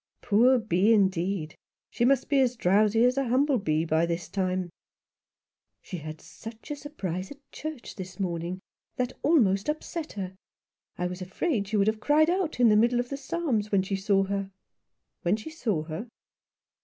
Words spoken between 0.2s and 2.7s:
"Poor Bee, indeed! She must be as